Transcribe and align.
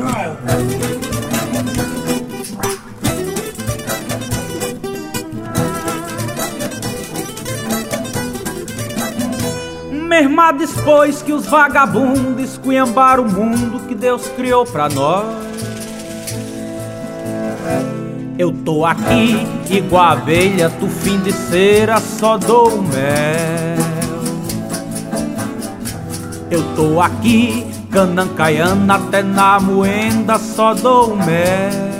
Right. 0.00 1.09
Mermar 10.20 10.52
depois 10.52 11.22
que 11.22 11.32
os 11.32 11.46
vagabundos 11.46 12.44
esculhambaram 12.44 13.22
o 13.24 13.32
mundo 13.32 13.80
que 13.88 13.94
Deus 13.94 14.28
criou 14.36 14.66
pra 14.66 14.86
nós. 14.86 15.24
Eu 18.38 18.52
tô 18.52 18.84
aqui, 18.84 19.46
igual 19.70 20.04
a 20.04 20.12
abelha, 20.12 20.68
tu 20.78 20.88
fim 20.88 21.18
de 21.20 21.32
cera, 21.32 21.98
só 21.98 22.36
dou 22.36 22.82
mel. 22.82 23.78
Eu 26.50 26.62
tô 26.76 27.00
aqui, 27.00 27.66
canancaiana, 27.90 28.96
até 28.96 29.22
na 29.22 29.58
moenda, 29.58 30.38
só 30.38 30.74
dou 30.74 31.16
mel. 31.16 31.99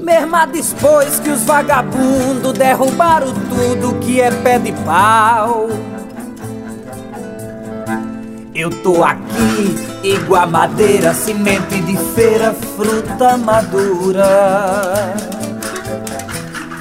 Merma 0.00 0.46
depois 0.46 1.20
que 1.20 1.30
os 1.30 1.42
vagabundos 1.44 2.52
derrubaram 2.54 3.32
tudo 3.48 3.98
que 4.00 4.20
é 4.20 4.30
pé 4.30 4.58
de 4.58 4.72
pau. 4.84 5.68
Eu 8.54 8.70
tô 8.82 9.04
aqui, 9.04 9.76
igual 10.02 10.48
madeira, 10.48 11.14
semente 11.14 11.80
de 11.82 11.96
feira, 12.14 12.52
fruta 12.76 13.36
madura. 13.36 15.14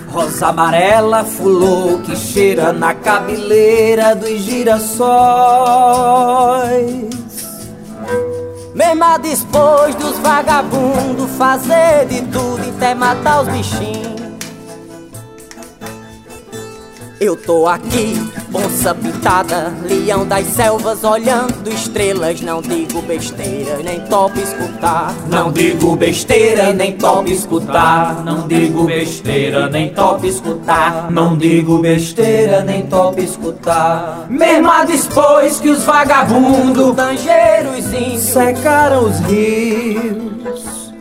Rosa 0.10 0.48
amarela, 0.48 1.24
fulô 1.24 2.00
que 2.00 2.16
cheira 2.16 2.74
na 2.74 2.94
cabeleira 2.96 4.16
dos 4.16 4.40
girassóis. 4.42 5.00
Mesma 8.74 9.18
depois 9.18 9.96
dos 9.96 10.18
vagabundos 10.20 11.30
fazer 11.38 12.06
de 12.08 12.22
tudo 12.24 12.70
até 12.76 12.94
matar 12.94 13.42
os 13.42 13.48
bichinhos. 13.50 14.19
Eu 17.22 17.36
tô 17.36 17.68
aqui, 17.68 18.16
onça 18.54 18.96
pintada, 18.96 19.74
leão 19.84 20.26
das 20.26 20.48
selvas, 20.48 21.04
olhando 21.04 21.68
estrelas. 21.68 22.40
Não 22.40 22.62
digo 22.62 23.02
besteira, 23.02 23.76
nem 23.84 24.00
topo 24.06 24.40
escutar. 24.40 25.14
Não 25.28 25.52
digo 25.52 25.98
besteira, 25.98 26.72
nem 26.72 26.94
topo 26.94 27.30
escutar. 27.30 28.24
Não 28.24 28.48
digo 28.48 28.86
besteira, 28.86 29.70
nem 29.70 29.90
topo 29.90 30.26
escutar. 30.26 31.12
Não 31.12 31.36
digo 31.36 31.80
besteira, 31.80 32.64
nem 32.64 32.86
topo 32.86 33.20
escutar. 33.20 34.26
Mesmo 34.30 34.72
depois 34.88 35.60
que 35.60 35.70
os 35.72 35.84
vagabundos, 35.84 36.96
tangeiros 36.96 37.84
secaram 38.22 39.04
os 39.04 39.20
rios. 39.20 40.94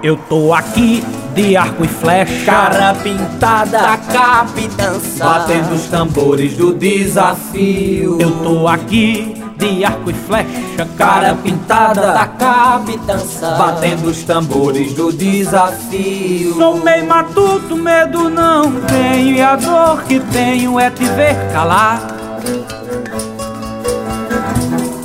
Eu 0.00 0.16
tô 0.28 0.54
aqui 0.54 1.02
de 1.34 1.56
arco 1.56 1.84
e 1.84 1.88
flecha, 1.88 2.44
cara 2.44 2.94
pintada, 2.94 3.78
da 3.78 3.96
capitãncia, 3.96 5.24
batendo 5.24 5.74
os 5.74 5.86
tambores 5.86 6.56
do 6.56 6.72
desafio. 6.72 8.18
Eu 8.20 8.30
tô 8.42 8.68
aqui 8.68 9.34
de 9.56 9.84
arco 9.84 10.10
e 10.10 10.14
flecha, 10.14 10.88
cara 10.96 11.34
pintada, 11.34 12.12
da 12.12 12.26
capitãncia, 12.28 13.50
batendo 13.50 14.10
os 14.10 14.22
tambores 14.22 14.92
do 14.94 15.12
desafio. 15.12 16.54
Sou 16.54 16.76
meio 16.78 17.06
matuto, 17.08 17.74
medo 17.74 18.30
não 18.30 18.80
tenho, 18.82 19.36
e 19.36 19.42
a 19.42 19.56
dor 19.56 20.04
que 20.04 20.20
tenho 20.20 20.78
é 20.78 20.88
te 20.88 21.04
ver 21.04 21.34
calar. 21.52 22.00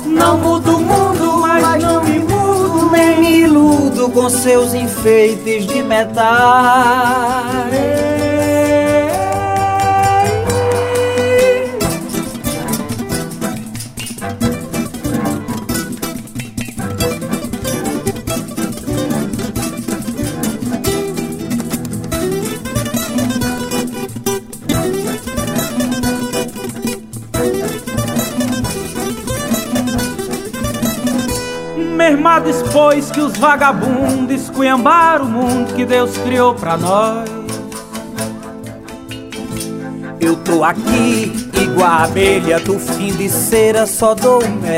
Não 0.06 0.38
mudo 0.38 0.76
o 0.76 0.80
mundo, 0.80 1.38
mas 1.40 1.82
não 1.82 2.04
me 2.04 2.20
mudo, 2.20 2.90
nem 2.92 3.18
me 3.18 3.38
iludo 3.40 3.89
com 4.08 4.30
seus 4.30 4.72
enfeites 4.72 5.66
de 5.66 5.82
metal. 5.82 6.24
Mermar 32.20 32.42
depois 32.42 33.10
que 33.10 33.18
os 33.18 33.34
vagabundos 33.38 34.42
esculhambaram 34.42 35.24
o 35.24 35.28
mundo 35.28 35.72
que 35.72 35.86
Deus 35.86 36.18
criou 36.18 36.54
pra 36.54 36.76
nós. 36.76 37.26
Eu 40.20 40.36
tô 40.36 40.62
aqui, 40.62 41.32
igual 41.54 41.88
a 41.88 42.04
abelha 42.04 42.60
do 42.60 42.78
fim 42.78 43.10
de 43.14 43.26
cera, 43.30 43.86
só 43.86 44.14
dou 44.14 44.46
mel. 44.46 44.74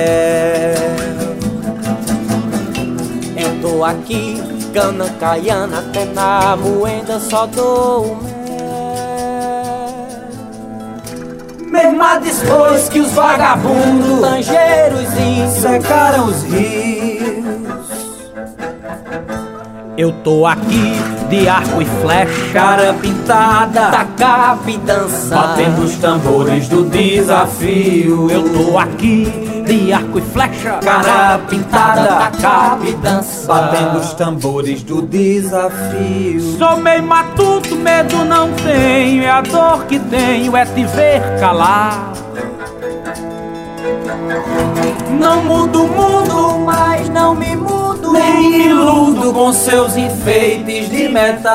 Eu 3.36 3.60
tô 3.60 3.84
aqui, 3.84 4.40
cana 4.72 5.10
caiana, 5.18 5.80
até 5.80 6.04
na 6.04 6.56
moenda, 6.56 7.18
só 7.18 7.46
dou 7.46 8.18
mel. 8.22 8.32
Mermar 11.72 12.20
depois 12.20 12.88
que 12.88 13.00
os 13.00 13.10
vagabundos, 13.10 14.20
tangeiros 14.20 15.08
secaram 15.60 16.26
os 16.26 16.44
rios. 16.44 17.11
Eu 19.96 20.10
tô 20.10 20.46
aqui 20.46 20.94
de 21.28 21.46
arco 21.46 21.82
e 21.82 21.84
flecha, 21.84 22.52
cara 22.52 22.94
pintada, 22.94 23.90
da 23.90 24.04
capitãncia, 24.16 25.36
batendo 25.36 25.82
os 25.82 25.96
tambores 25.96 26.66
do 26.66 26.84
desafio. 26.84 28.30
Eu 28.30 28.42
tô 28.48 28.78
aqui 28.78 29.24
de 29.66 29.92
arco 29.92 30.18
e 30.18 30.22
flecha, 30.22 30.78
cara 30.82 31.38
pintada, 31.40 32.02
da 32.02 32.30
capitãncia, 32.30 33.46
batendo 33.46 33.98
os 33.98 34.14
tambores 34.14 34.82
do 34.82 35.02
desafio. 35.02 36.56
Sou 36.58 36.78
meio 36.78 37.02
matuto, 37.02 37.76
medo 37.76 38.24
não 38.24 38.50
tenho, 38.52 39.22
e 39.22 39.26
a 39.26 39.42
dor 39.42 39.84
que 39.84 39.98
tenho 39.98 40.56
é 40.56 40.64
te 40.64 40.84
ver 40.86 41.20
calar. 41.38 42.12
Não 45.20 45.44
mudo 45.44 45.84
o 45.84 45.88
mundo, 45.88 46.58
mas 46.64 47.08
não 47.08 47.34
me 47.34 47.54
mudo, 47.56 47.81
me 48.12 48.66
iludo 48.66 49.32
com 49.32 49.52
seus 49.52 49.96
enfeites 49.96 50.90
de 50.90 51.08
metal. 51.08 51.52